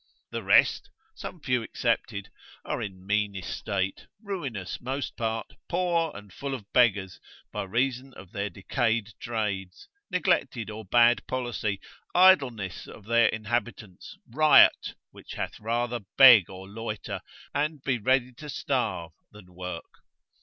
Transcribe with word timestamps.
The 0.31 0.41
rest 0.41 0.89
(some 1.13 1.39
few 1.39 1.61
excepted) 1.61 2.31
are 2.65 2.81
in 2.81 3.05
mean 3.05 3.35
estate, 3.35 4.07
ruinous 4.23 4.81
most 4.81 5.15
part, 5.15 5.51
poor, 5.69 6.11
and 6.15 6.33
full 6.33 6.55
of 6.55 6.73
beggars, 6.73 7.19
by 7.51 7.61
reason 7.65 8.11
of 8.15 8.31
their 8.31 8.49
decayed 8.49 9.11
trades, 9.19 9.87
neglected 10.09 10.71
or 10.71 10.83
bad 10.85 11.27
policy, 11.27 11.79
idleness 12.15 12.87
of 12.87 13.05
their 13.05 13.27
inhabitants, 13.27 14.17
riot, 14.27 14.95
which 15.11 15.33
had 15.33 15.51
rather 15.59 15.99
beg 16.17 16.49
or 16.49 16.67
loiter, 16.67 17.21
and 17.53 17.83
be 17.83 17.99
ready 17.99 18.33
to 18.37 18.49
starve, 18.49 19.11
than 19.31 19.53
work. 19.53 19.99